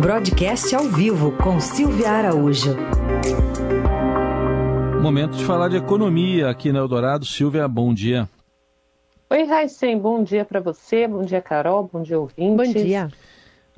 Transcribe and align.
Broadcast 0.00 0.74
ao 0.74 0.84
vivo 0.84 1.32
com 1.32 1.60
Silvia 1.60 2.10
Araújo. 2.10 2.74
Momento 5.02 5.36
de 5.36 5.44
falar 5.44 5.68
de 5.68 5.76
economia 5.76 6.48
aqui 6.48 6.72
na 6.72 6.78
Eldorado. 6.78 7.26
Silvia, 7.26 7.68
bom 7.68 7.92
dia. 7.92 8.26
Oi, 9.28 9.42
Raicem, 9.44 9.98
bom 9.98 10.24
dia 10.24 10.42
para 10.42 10.58
você, 10.58 11.06
bom 11.06 11.22
dia, 11.22 11.42
Carol, 11.42 11.90
bom 11.92 12.00
dia, 12.02 12.18
ouvintes. 12.18 12.72
Bom 12.72 12.82
dia. 12.82 13.10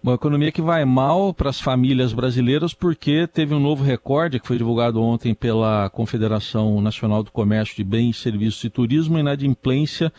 Uma 0.01 0.15
economia 0.15 0.53
que 0.53 0.63
vai 0.63 0.85
mal 0.85 1.35
para 1.35 1.51
as 1.51 1.61
famílias 1.61 2.13
brasileiras 2.13 2.73
porque 2.73 3.27
teve 3.27 3.53
um 3.53 3.61
novo 3.61 3.83
recorde 3.83 4.39
que 4.39 4.47
foi 4.47 4.57
divulgado 4.57 5.03
ontem 5.03 5.35
pela 5.35 5.91
Confederação 5.91 6.81
Nacional 6.81 7.25
do 7.25 7.33
Comércio 7.33 7.75
de 7.75 7.83
Bens, 7.83 8.23
Serviços 8.23 8.63
e 8.63 8.71
Turismo, 8.71 9.19
inadimplência 9.19 10.13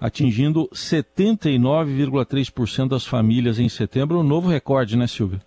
atingindo 0.00 0.66
79,3% 0.72 2.88
das 2.88 3.06
famílias 3.06 3.58
em 3.58 3.68
setembro, 3.68 4.18
um 4.18 4.22
novo 4.22 4.48
recorde, 4.48 4.96
né, 4.96 5.06
Silvia? 5.06 5.42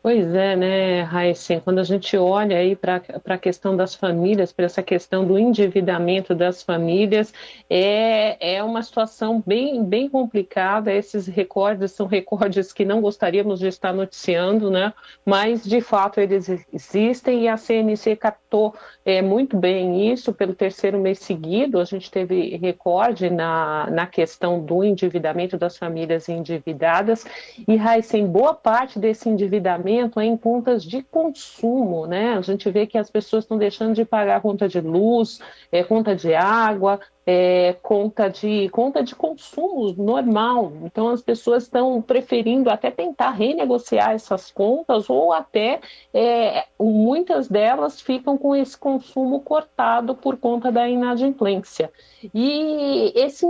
Pois 0.00 0.32
é, 0.32 0.54
né, 0.54 1.02
Raíssen, 1.02 1.58
quando 1.58 1.80
a 1.80 1.84
gente 1.84 2.16
olha 2.16 2.56
aí 2.56 2.76
para 2.76 3.02
a 3.26 3.36
questão 3.36 3.76
das 3.76 3.96
famílias, 3.96 4.52
para 4.52 4.66
essa 4.66 4.80
questão 4.80 5.26
do 5.26 5.36
endividamento 5.36 6.36
das 6.36 6.62
famílias, 6.62 7.34
é, 7.68 8.54
é 8.56 8.62
uma 8.62 8.80
situação 8.80 9.42
bem, 9.44 9.84
bem 9.84 10.08
complicada. 10.08 10.92
Esses 10.92 11.26
recordes 11.26 11.90
são 11.90 12.06
recordes 12.06 12.72
que 12.72 12.84
não 12.84 13.00
gostaríamos 13.00 13.58
de 13.58 13.66
estar 13.66 13.92
noticiando, 13.92 14.70
né? 14.70 14.94
Mas 15.26 15.64
de 15.64 15.80
fato 15.80 16.20
eles 16.20 16.48
existem 16.72 17.42
e 17.42 17.48
a 17.48 17.56
CNC 17.56 18.14
captou 18.14 18.76
é, 19.04 19.20
muito 19.20 19.56
bem 19.56 20.12
isso 20.12 20.32
pelo 20.32 20.54
terceiro 20.54 21.00
mês 21.00 21.18
seguido. 21.18 21.80
A 21.80 21.84
gente 21.84 22.08
teve 22.08 22.56
recorde 22.56 23.28
na, 23.30 23.90
na 23.90 24.06
questão 24.06 24.60
do 24.60 24.84
endividamento 24.84 25.58
das 25.58 25.76
famílias 25.76 26.28
endividadas. 26.28 27.26
E, 27.66 27.74
Raíssen, 27.74 28.28
boa 28.28 28.54
parte 28.54 28.96
desse 29.00 29.28
endividamento 29.28 29.88
é 30.00 30.24
em 30.24 30.36
contas 30.36 30.82
de 30.84 31.02
consumo, 31.02 32.06
né? 32.06 32.34
A 32.34 32.40
gente 32.40 32.70
vê 32.70 32.86
que 32.86 32.98
as 32.98 33.10
pessoas 33.10 33.44
estão 33.44 33.58
deixando 33.58 33.94
de 33.94 34.04
pagar 34.04 34.40
conta 34.40 34.68
de 34.68 34.80
luz, 34.80 35.40
é, 35.70 35.82
conta 35.82 36.14
de 36.14 36.34
água, 36.34 37.00
é, 37.30 37.76
conta 37.82 38.30
de 38.30 38.70
conta 38.70 39.02
de 39.02 39.14
consumo 39.14 39.92
normal. 40.02 40.72
Então 40.84 41.10
as 41.10 41.20
pessoas 41.20 41.64
estão 41.64 42.00
preferindo 42.00 42.70
até 42.70 42.90
tentar 42.90 43.32
renegociar 43.32 44.12
essas 44.12 44.50
contas 44.50 45.10
ou 45.10 45.30
até 45.30 45.78
é, 46.14 46.64
muitas 46.80 47.46
delas 47.46 48.00
ficam 48.00 48.38
com 48.38 48.56
esse 48.56 48.78
consumo 48.78 49.40
cortado 49.40 50.14
por 50.14 50.38
conta 50.38 50.72
da 50.72 50.88
inadimplência. 50.88 51.92
E 52.32 53.12
esse, 53.14 53.44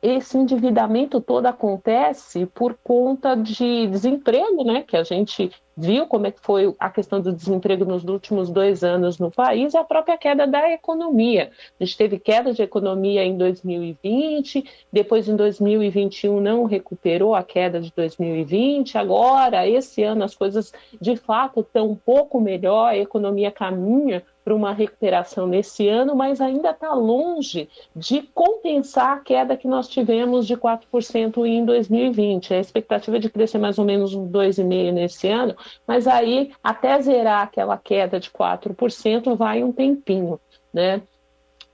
esse 0.00 0.38
endividamento 0.38 1.20
todo 1.20 1.44
acontece 1.44 2.46
por 2.46 2.74
conta 2.82 3.34
de 3.34 3.86
desemprego, 3.88 4.64
né? 4.64 4.82
Que 4.82 4.96
a 4.96 5.04
gente 5.04 5.52
viu 5.76 6.06
como 6.06 6.26
é 6.26 6.30
que 6.30 6.40
foi 6.40 6.74
a 6.78 6.90
questão 6.90 7.20
do 7.20 7.32
desemprego 7.32 7.84
nos 7.84 8.04
últimos 8.04 8.50
dois 8.50 8.84
anos 8.84 9.18
no 9.18 9.30
país 9.30 9.74
a 9.74 9.82
própria 9.82 10.18
queda 10.18 10.46
da 10.46 10.70
economia. 10.70 11.50
A 11.80 11.84
gente 11.84 11.96
teve 11.96 12.18
queda 12.18 12.52
de 12.52 12.62
economia 12.62 13.09
em 13.18 13.36
2020, 13.36 14.64
depois 14.92 15.28
em 15.28 15.36
2021 15.36 16.40
não 16.40 16.64
recuperou 16.64 17.34
a 17.34 17.42
queda 17.42 17.80
de 17.80 17.92
2020, 17.94 18.96
agora, 18.98 19.66
esse 19.66 20.02
ano, 20.02 20.24
as 20.24 20.34
coisas 20.34 20.72
de 21.00 21.16
fato 21.16 21.60
estão 21.60 21.90
um 21.90 21.96
pouco 21.96 22.40
melhor, 22.40 22.88
a 22.88 22.96
economia 22.96 23.50
caminha 23.50 24.22
para 24.44 24.54
uma 24.54 24.72
recuperação 24.72 25.46
nesse 25.46 25.86
ano, 25.86 26.16
mas 26.16 26.40
ainda 26.40 26.70
está 26.70 26.92
longe 26.94 27.68
de 27.94 28.22
compensar 28.34 29.18
a 29.18 29.20
queda 29.20 29.56
que 29.56 29.68
nós 29.68 29.88
tivemos 29.88 30.46
de 30.46 30.56
4% 30.56 31.44
em 31.46 31.64
2020. 31.64 32.54
A 32.54 32.58
expectativa 32.60 33.16
é 33.16 33.20
de 33.20 33.30
crescer 33.30 33.58
mais 33.58 33.78
ou 33.78 33.84
menos 33.84 34.14
um 34.14 34.26
2,5% 34.28 34.92
nesse 34.92 35.28
ano, 35.28 35.54
mas 35.86 36.06
aí 36.06 36.52
até 36.64 37.00
zerar 37.00 37.42
aquela 37.42 37.76
queda 37.76 38.18
de 38.18 38.30
4% 38.30 39.36
vai 39.36 39.62
um 39.62 39.72
tempinho. 39.72 40.40
Né? 40.72 41.02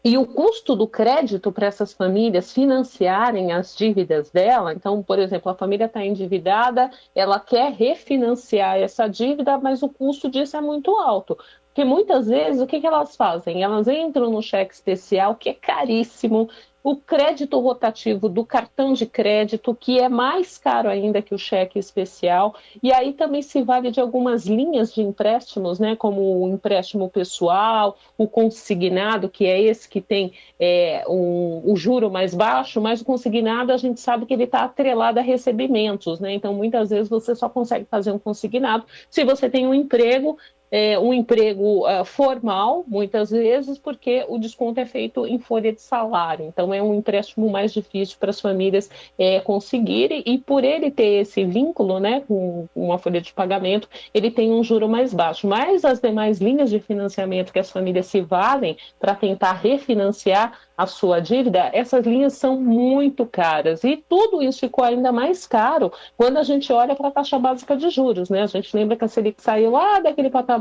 E 0.09 0.17
o 0.17 0.25
custo 0.25 0.77
do 0.77 0.87
crédito 0.87 1.51
para 1.51 1.67
essas 1.67 1.93
famílias 1.93 2.53
financiarem 2.53 3.51
as 3.51 3.75
dívidas 3.75 4.31
dela, 4.31 4.73
então, 4.73 5.03
por 5.03 5.19
exemplo, 5.19 5.51
a 5.51 5.55
família 5.57 5.87
está 5.87 6.05
endividada, 6.05 6.93
ela 7.13 7.41
quer 7.41 7.73
refinanciar 7.73 8.77
essa 8.79 9.09
dívida, 9.09 9.59
mas 9.59 9.83
o 9.83 9.89
custo 9.89 10.31
disso 10.31 10.57
é 10.57 10.61
muito 10.61 10.97
alto. 10.97 11.37
Porque 11.67 11.83
muitas 11.83 12.29
vezes 12.29 12.63
o 12.63 12.69
que, 12.69 12.81
que 12.81 12.87
elas 12.87 13.17
fazem? 13.17 13.65
Elas 13.65 13.89
entram 13.89 14.31
no 14.31 14.41
cheque 14.41 14.75
especial, 14.75 15.35
que 15.35 15.49
é 15.49 15.55
caríssimo, 15.55 16.49
o 16.87 16.95
crédito 16.95 17.59
rotativo 17.59 18.29
do 18.29 18.45
cartão 18.45 18.93
de 18.93 19.07
crédito, 19.07 19.75
que 19.75 19.99
é 19.99 20.09
mais 20.09 20.57
caro 20.57 20.89
ainda 20.89 21.21
que 21.21 21.35
o 21.35 21.39
cheque 21.39 21.81
especial, 21.81 22.55
e 22.81 22.93
aí 22.93 23.13
também 23.13 23.43
se 23.43 23.61
vale 23.61 23.91
de 23.91 23.99
algumas 23.99 24.47
linhas 24.47 24.95
de 24.95 25.03
empréstimos, 25.03 25.81
né, 25.81 25.97
como 25.97 26.45
o 26.45 26.49
empréstimo 26.49 27.11
pessoal, 27.11 27.99
o 28.17 28.29
consignado, 28.29 29.29
que 29.29 29.47
é 29.47 29.61
esse 29.61 29.89
que 29.89 30.01
tem 30.01 30.33
é, 30.61 31.05
um, 31.09 31.61
o 31.65 31.75
juro 31.75 32.09
mais 32.09 32.33
baixo, 32.33 32.81
mas 32.81 33.01
o 33.01 33.05
consignado 33.05 33.73
a 33.73 33.77
gente 33.77 33.99
sabe 33.99 34.25
que 34.25 34.33
ele 34.33 34.45
está 34.45 34.63
atrelado 34.63 35.19
a 35.19 35.23
recebimentos, 35.23 36.21
né, 36.21 36.35
então 36.35 36.55
muitas 36.55 36.91
vezes 36.91 37.09
você 37.09 37.35
só 37.35 37.49
consegue 37.49 37.85
fazer 37.91 38.13
um 38.13 38.19
consignado 38.21 38.85
se 39.11 39.25
você 39.25 39.51
tem 39.51 39.67
um 39.67 39.75
emprego 39.75 40.39
é, 40.71 40.99
um 40.99 41.13
emprego 41.13 41.87
uh, 41.87 42.05
formal, 42.05 42.85
muitas 42.87 43.31
vezes, 43.31 43.79
porque 43.79 44.25
o 44.29 44.39
desconto 44.39 44.81
é 44.81 44.87
feito 44.87 45.27
em 45.27 45.39
folha 45.39 45.73
de 45.73 45.81
salário. 45.81 46.47
Então, 46.47 46.73
é 46.75 46.83
um 46.83 46.95
empréstimo 46.95 47.49
mais 47.49 47.73
difícil 47.73 48.17
para 48.19 48.31
as 48.31 48.41
famílias 48.41 48.91
é, 49.19 49.41
conseguirem, 49.41 50.23
e 50.27 50.39
por 50.39 50.65
ele 50.65 50.91
ter 50.91 51.21
esse 51.21 51.45
vínculo 51.45 52.01
né, 52.01 52.23
com 52.27 52.67
uma 52.75 52.99
folha 52.99 53.21
de 53.21 53.33
pagamento, 53.33 53.89
ele 54.13 54.31
tem 54.31 54.53
um 54.53 54.63
juro 54.63 54.89
mais 54.89 55.15
baixo. 55.15 55.47
Mas 55.47 55.85
as 55.85 56.01
demais 56.01 56.41
linhas 56.41 56.71
de 56.71 56.81
financiamento 56.81 57.53
que 57.53 57.59
as 57.59 57.71
famílias 57.71 58.07
se 58.07 58.21
valem 58.21 58.77
para 58.99 59.15
tentar 59.15 59.53
refinanciar 59.53 60.59
a 60.77 60.87
sua 60.87 61.21
dívida, 61.21 61.71
essas 61.73 62.05
linhas 62.05 62.35
são 62.35 62.61
muito 62.61 63.25
caras. 63.25 63.83
E 63.83 63.97
tudo 63.97 64.43
isso 64.43 64.61
ficou 64.61 64.85
ainda 64.85 65.11
mais 65.11 65.47
caro 65.47 65.91
quando 66.19 66.37
a 66.37 66.43
gente 66.43 66.71
olha 66.71 66.95
para 66.95 67.09
a 67.09 67.11
taxa 67.11 67.39
básica 67.39 67.75
de 67.77 67.89
juros. 67.89 68.29
Né? 68.29 68.43
A 68.43 68.47
gente 68.47 68.77
lembra 68.77 68.95
que 68.95 69.05
a 69.05 69.09
Selic 69.09 69.41
saiu 69.41 69.71
lá 69.71 70.01
daquele 70.01 70.29
patamar 70.29 70.56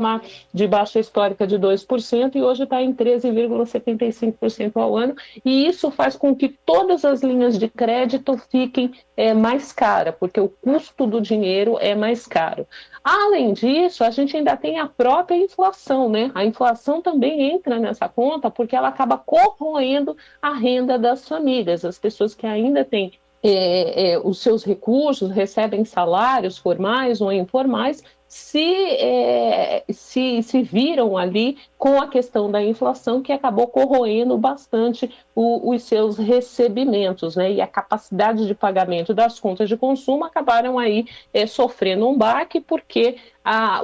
de 0.52 0.66
baixa 0.66 0.98
histórica 0.98 1.46
de 1.46 1.58
2% 1.58 2.34
e 2.34 2.42
hoje 2.42 2.64
está 2.64 2.82
em 2.82 2.94
13,75% 2.94 4.72
ao 4.76 4.96
ano. 4.96 5.14
E 5.44 5.66
isso 5.66 5.90
faz 5.90 6.16
com 6.16 6.34
que 6.34 6.48
todas 6.48 7.04
as 7.04 7.22
linhas 7.22 7.58
de 7.58 7.68
crédito 7.68 8.36
fiquem 8.50 8.92
é, 9.16 9.32
mais 9.34 9.72
caras, 9.72 10.14
porque 10.18 10.40
o 10.40 10.48
custo 10.48 11.06
do 11.06 11.20
dinheiro 11.20 11.76
é 11.80 11.94
mais 11.94 12.26
caro. 12.26 12.66
Além 13.02 13.52
disso, 13.52 14.02
a 14.02 14.10
gente 14.10 14.36
ainda 14.36 14.56
tem 14.56 14.78
a 14.80 14.86
própria 14.86 15.36
inflação, 15.36 16.08
né? 16.08 16.30
A 16.34 16.44
inflação 16.44 17.00
também 17.00 17.52
entra 17.52 17.78
nessa 17.78 18.08
conta 18.08 18.50
porque 18.50 18.74
ela 18.74 18.88
acaba 18.88 19.16
corroendo 19.16 20.16
a 20.42 20.52
renda 20.52 20.98
das 20.98 21.28
famílias. 21.28 21.84
As 21.84 21.98
pessoas 21.98 22.34
que 22.34 22.46
ainda 22.46 22.84
têm 22.84 23.12
é, 23.48 24.12
é, 24.12 24.18
os 24.18 24.38
seus 24.38 24.64
recursos, 24.64 25.30
recebem 25.30 25.84
salários 25.84 26.58
formais 26.58 27.20
ou 27.20 27.30
informais, 27.30 28.02
se, 28.28 28.74
é, 28.98 29.84
se, 29.90 30.42
se 30.42 30.62
viram 30.62 31.16
ali 31.16 31.58
com 31.78 32.00
a 32.00 32.08
questão 32.08 32.50
da 32.50 32.62
inflação 32.62 33.22
que 33.22 33.32
acabou 33.32 33.68
corroendo 33.68 34.36
bastante 34.36 35.10
o, 35.34 35.72
os 35.72 35.84
seus 35.84 36.18
recebimentos, 36.18 37.36
né? 37.36 37.52
E 37.52 37.60
a 37.60 37.66
capacidade 37.66 38.46
de 38.46 38.54
pagamento 38.54 39.14
das 39.14 39.38
contas 39.38 39.68
de 39.68 39.76
consumo 39.76 40.24
acabaram 40.24 40.78
aí 40.78 41.06
é, 41.32 41.46
sofrendo 41.46 42.08
um 42.08 42.16
baque 42.16 42.60
porque 42.60 43.16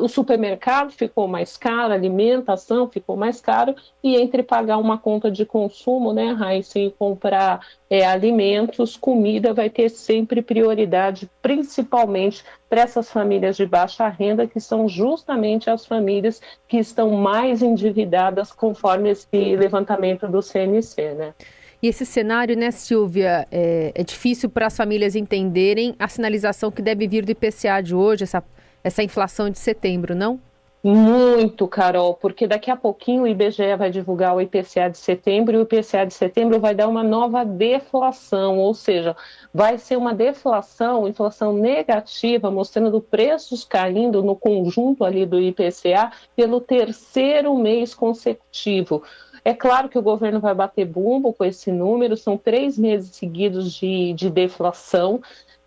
o 0.00 0.08
supermercado 0.08 0.90
ficou 0.90 1.28
mais 1.28 1.56
caro, 1.56 1.92
a 1.92 1.96
alimentação 1.96 2.88
ficou 2.88 3.16
mais 3.16 3.40
caro, 3.40 3.74
e 4.02 4.16
entre 4.16 4.42
pagar 4.42 4.78
uma 4.78 4.98
conta 4.98 5.30
de 5.30 5.46
consumo, 5.46 6.12
né, 6.12 6.32
Raíssa, 6.32 6.80
e 6.80 6.90
comprar 6.90 7.64
é, 7.88 8.04
alimentos, 8.04 8.96
comida 8.96 9.54
vai 9.54 9.70
ter 9.70 9.88
sempre 9.88 10.42
prioridade, 10.42 11.30
principalmente 11.40 12.44
para 12.68 12.80
essas 12.80 13.10
famílias 13.10 13.56
de 13.56 13.64
baixa 13.64 14.08
renda, 14.08 14.46
que 14.46 14.58
são 14.58 14.88
justamente 14.88 15.70
as 15.70 15.86
famílias 15.86 16.40
que 16.66 16.78
estão 16.78 17.10
mais 17.10 17.62
endividadas, 17.62 18.50
conforme 18.50 19.10
esse 19.10 19.56
levantamento 19.56 20.26
do 20.26 20.42
CNC, 20.42 21.14
né? 21.14 21.34
E 21.82 21.88
esse 21.88 22.06
cenário, 22.06 22.56
né, 22.56 22.70
Silvia, 22.70 23.46
é, 23.50 23.90
é 23.92 24.04
difícil 24.04 24.48
para 24.48 24.66
as 24.66 24.76
famílias 24.76 25.16
entenderem 25.16 25.96
a 25.98 26.06
sinalização 26.06 26.70
que 26.70 26.80
deve 26.80 27.08
vir 27.08 27.24
do 27.24 27.32
IPCA 27.32 27.82
de 27.82 27.92
hoje, 27.92 28.22
essa, 28.22 28.42
essa 28.82 29.02
inflação 29.02 29.50
de 29.50 29.58
setembro, 29.58 30.14
não? 30.14 30.40
Muito, 30.84 31.68
Carol, 31.68 32.14
porque 32.14 32.44
daqui 32.44 32.68
a 32.68 32.76
pouquinho 32.76 33.22
o 33.22 33.28
IBGE 33.28 33.76
vai 33.76 33.88
divulgar 33.88 34.34
o 34.34 34.40
IPCA 34.40 34.90
de 34.90 34.98
setembro 34.98 35.54
e 35.54 35.58
o 35.58 35.62
IPCA 35.62 36.04
de 36.04 36.12
setembro 36.12 36.58
vai 36.58 36.74
dar 36.74 36.88
uma 36.88 37.04
nova 37.04 37.44
deflação, 37.44 38.58
ou 38.58 38.74
seja, 38.74 39.14
vai 39.54 39.78
ser 39.78 39.96
uma 39.96 40.12
deflação, 40.12 41.06
inflação 41.06 41.52
negativa, 41.52 42.50
mostrando 42.50 43.00
preços 43.00 43.64
caindo 43.64 44.24
no 44.24 44.34
conjunto 44.34 45.04
ali 45.04 45.24
do 45.24 45.40
IPCA 45.40 46.10
pelo 46.34 46.60
terceiro 46.60 47.56
mês 47.56 47.94
consecutivo. 47.94 49.04
É 49.44 49.54
claro 49.54 49.88
que 49.88 49.98
o 49.98 50.02
governo 50.02 50.40
vai 50.40 50.54
bater 50.54 50.84
bumbo 50.84 51.32
com 51.32 51.44
esse 51.44 51.70
número, 51.70 52.16
são 52.16 52.36
três 52.36 52.76
meses 52.76 53.14
seguidos 53.14 53.72
de, 53.72 54.12
de 54.14 54.28
deflação. 54.28 55.20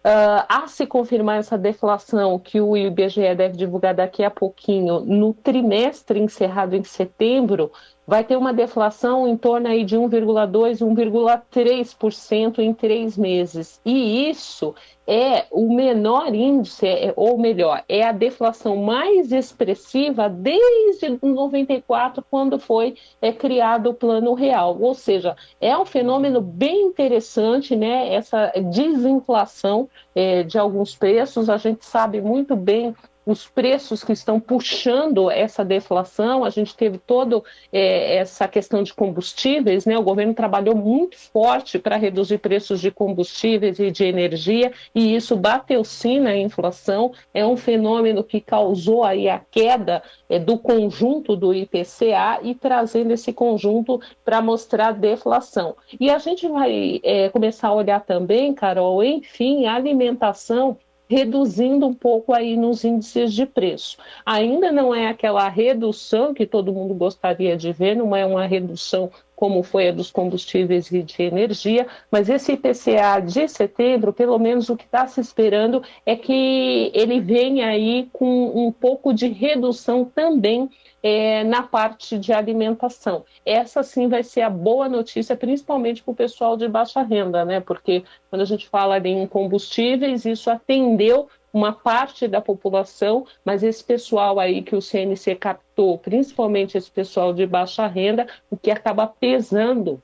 Uh, 0.05 0.45
a 0.47 0.67
se 0.67 0.85
confirmar 0.85 1.39
essa 1.39 1.57
deflação 1.57 2.37
que 2.37 2.61
o 2.61 2.77
IBGE 2.77 3.33
deve 3.33 3.57
divulgar 3.57 3.95
daqui 3.95 4.23
a 4.23 4.29
pouquinho, 4.29 4.99
no 4.99 5.33
trimestre 5.33 6.19
encerrado 6.19 6.75
em 6.75 6.83
setembro, 6.83 7.71
vai 8.07 8.23
ter 8.23 8.37
uma 8.37 8.53
deflação 8.53 9.27
em 9.27 9.35
torno 9.35 9.67
aí 9.67 9.83
de 9.83 9.97
1,2%, 9.97 10.79
1,3% 10.79 12.59
em 12.59 12.73
três 12.73 13.17
meses. 13.17 13.81
E 13.83 14.29
isso 14.29 14.75
é 15.07 15.45
o 15.51 15.73
menor 15.73 16.33
índice, 16.33 16.87
é, 16.87 17.13
ou 17.15 17.37
melhor, 17.37 17.83
é 17.87 18.03
a 18.03 18.11
deflação 18.11 18.77
mais 18.77 19.31
expressiva 19.31 20.27
desde 20.27 21.19
94, 21.21 22.23
quando 22.29 22.59
foi 22.59 22.95
é, 23.21 23.31
criado 23.31 23.89
o 23.89 23.93
Plano 23.93 24.33
Real. 24.33 24.77
Ou 24.79 24.93
seja, 24.93 25.35
é 25.61 25.77
um 25.77 25.85
fenômeno 25.85 26.41
bem 26.41 26.87
interessante, 26.87 27.75
né? 27.75 28.13
Essa 28.13 28.51
desinflação 28.71 29.89
é, 30.15 30.43
de 30.43 30.57
alguns 30.57 30.95
preços. 30.95 31.49
A 31.49 31.57
gente 31.57 31.85
sabe 31.85 32.21
muito 32.21 32.55
bem 32.55 32.95
os 33.25 33.47
preços 33.47 34.03
que 34.03 34.13
estão 34.13 34.39
puxando 34.39 35.31
essa 35.31 35.65
deflação. 35.65 36.45
A 36.45 36.49
gente 36.49 36.75
teve 36.75 36.97
toda 36.97 37.41
é, 37.71 38.17
essa 38.17 38.47
questão 38.47 38.83
de 38.83 38.93
combustíveis, 38.93 39.85
né? 39.85 39.97
O 39.97 40.03
governo 40.03 40.33
trabalhou 40.33 40.75
muito 40.75 41.17
forte 41.17 41.79
para 41.79 41.95
reduzir 41.95 42.37
preços 42.37 42.79
de 42.79 42.91
combustíveis 42.91 43.79
e 43.79 43.89
de 43.89 44.03
energia, 44.03 44.71
e 44.93 45.15
isso 45.15 45.35
bateu 45.35 45.83
sim 45.83 46.19
na 46.19 46.35
inflação. 46.35 47.11
É 47.33 47.45
um 47.45 47.57
fenômeno 47.57 48.23
que 48.23 48.39
causou 48.39 49.03
aí 49.03 49.27
a 49.27 49.39
queda 49.39 50.03
é, 50.29 50.37
do 50.37 50.57
conjunto 50.57 51.35
do 51.35 51.53
IPCA 51.53 52.39
e 52.43 52.53
trazendo 52.53 53.11
esse 53.11 53.33
conjunto 53.33 53.99
para 54.23 54.41
mostrar 54.41 54.91
deflação. 54.91 55.75
E 55.99 56.09
a 56.09 56.17
gente 56.19 56.47
vai 56.47 56.99
é, 57.03 57.29
começar 57.29 57.69
a 57.69 57.73
olhar 57.73 58.01
também, 58.01 58.53
Carol, 58.53 59.03
enfim, 59.03 59.65
a 59.65 59.75
alimentação 59.75 60.77
reduzindo 61.07 61.87
um 61.87 61.93
pouco 61.93 62.33
aí 62.33 62.57
nos 62.57 62.83
índices 62.83 63.33
de 63.33 63.45
preço. 63.45 63.97
Ainda 64.25 64.71
não 64.71 64.93
é 64.93 65.07
aquela 65.07 65.47
redução 65.47 66.33
que 66.33 66.45
todo 66.45 66.73
mundo 66.73 66.93
gostaria 66.93 67.55
de 67.55 67.71
ver, 67.71 67.95
não 67.95 68.15
é 68.15 68.25
uma 68.25 68.45
redução 68.45 69.11
como 69.35 69.63
foi 69.63 69.89
a 69.89 69.91
dos 69.91 70.09
combustíveis 70.11 70.91
e 70.91 71.03
de 71.03 71.23
energia, 71.23 71.87
mas 72.09 72.29
esse 72.29 72.53
IPCA 72.53 73.19
de 73.19 73.47
setembro, 73.47 74.13
pelo 74.13 74.39
menos 74.39 74.69
o 74.69 74.77
que 74.77 74.85
está 74.85 75.05
se 75.07 75.19
esperando 75.19 75.83
é 76.05 76.15
que 76.15 76.91
ele 76.93 77.19
venha 77.19 77.67
aí 77.67 78.07
com 78.13 78.67
um 78.67 78.71
pouco 78.71 79.13
de 79.13 79.27
redução 79.27 80.05
também 80.05 80.69
é, 81.03 81.43
na 81.43 81.61
parte 81.61 82.17
de 82.17 82.33
alimentação. 82.33 83.25
Essa 83.45 83.83
sim 83.83 84.07
vai 84.07 84.23
ser 84.23 84.41
a 84.41 84.49
boa 84.49 84.89
notícia, 84.89 85.35
principalmente 85.35 86.01
para 86.01 86.11
o 86.11 86.15
pessoal 86.15 86.57
de 86.57 86.67
baixa 86.67 87.03
renda, 87.03 87.45
né? 87.45 87.59
Porque 87.59 88.03
quando 88.29 88.41
a 88.41 88.45
gente 88.45 88.67
fala 88.67 88.97
em 88.97 89.27
combustíveis, 89.27 90.25
isso 90.25 90.49
atendeu 90.49 91.27
uma 91.55 91.71
parte 91.71 92.27
da 92.27 92.41
população, 92.41 93.25
mas 93.45 93.63
esse 93.63 93.81
pessoal 93.81 94.41
aí 94.41 94.61
que 94.61 94.75
o 94.75 94.81
CNC 94.81 95.35
captou, 95.35 95.97
principalmente 95.97 96.77
esse 96.77 96.91
pessoal 96.91 97.31
de 97.33 97.45
baixa 97.45 97.87
renda, 97.87 98.27
o 98.51 98.57
que 98.57 98.69
acaba 98.69 99.07
pesando 99.07 100.03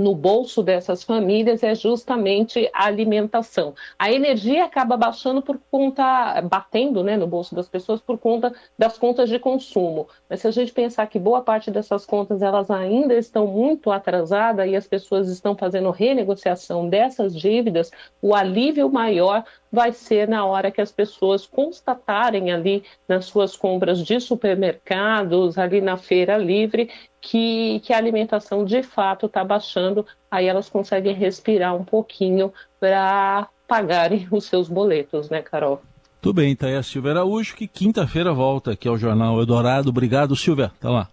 no 0.00 0.14
bolso 0.14 0.62
dessas 0.62 1.04
famílias 1.04 1.62
é 1.62 1.74
justamente 1.74 2.70
a 2.72 2.86
alimentação. 2.86 3.74
A 3.98 4.10
energia 4.10 4.64
acaba 4.64 4.96
baixando 4.96 5.42
por 5.42 5.60
conta, 5.70 6.40
batendo 6.42 7.04
né, 7.04 7.16
no 7.16 7.26
bolso 7.26 7.54
das 7.54 7.68
pessoas 7.68 8.00
por 8.00 8.16
conta 8.16 8.54
das 8.78 8.96
contas 8.96 9.28
de 9.28 9.38
consumo. 9.38 10.08
Mas 10.28 10.40
se 10.40 10.48
a 10.48 10.50
gente 10.50 10.72
pensar 10.72 11.06
que 11.08 11.18
boa 11.18 11.42
parte 11.42 11.70
dessas 11.70 12.06
contas 12.06 12.40
elas 12.40 12.70
ainda 12.70 13.14
estão 13.14 13.46
muito 13.46 13.90
atrasadas 13.90 14.66
e 14.66 14.74
as 14.74 14.86
pessoas 14.86 15.28
estão 15.28 15.54
fazendo 15.54 15.90
renegociação 15.90 16.88
dessas 16.88 17.36
dívidas, 17.36 17.90
o 18.22 18.34
alívio 18.34 18.88
maior 18.90 19.44
vai 19.70 19.92
ser 19.92 20.28
na 20.28 20.44
hora 20.44 20.70
que 20.70 20.80
as 20.80 20.90
pessoas 20.90 21.46
constatarem 21.46 22.52
ali 22.52 22.82
nas 23.08 23.26
suas 23.26 23.56
compras 23.56 24.04
de 24.04 24.20
supermercados, 24.20 25.56
ali 25.56 25.80
na 25.80 25.96
feira 25.96 26.36
livre, 26.36 26.90
que, 27.20 27.80
que 27.80 27.92
a 27.92 27.98
alimentação 27.98 28.64
de 28.64 28.82
fato 28.82 29.26
está 29.26 29.44
baixando, 29.44 30.04
aí 30.30 30.46
elas 30.46 30.68
conseguem 30.68 31.14
respirar 31.14 31.76
um 31.76 31.84
pouquinho 31.84 32.52
para 32.78 33.48
pagarem 33.68 34.26
os 34.30 34.44
seus 34.44 34.68
boletos, 34.68 35.30
né, 35.30 35.42
Carol? 35.42 35.80
Tudo 36.20 36.34
bem, 36.34 36.54
tá 36.54 36.66
aí 36.66 36.76
a 36.76 36.82
Silvia 36.82 37.12
Araújo, 37.12 37.54
que 37.54 37.66
quinta-feira 37.66 38.32
volta 38.32 38.72
aqui 38.72 38.86
ao 38.86 38.98
Jornal 38.98 39.38
Eldorado. 39.38 39.88
Obrigado, 39.88 40.36
Silvia. 40.36 40.66
Até 40.66 40.88
lá. 40.88 41.08